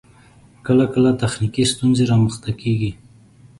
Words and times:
کله 0.65 0.85
کله 0.93 1.11
تخنیکی 1.21 1.63
ستونزې 1.73 2.03
رامخته 2.11 2.51
کیږی 2.61 2.91